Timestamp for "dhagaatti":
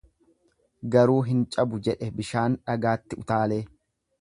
2.71-3.21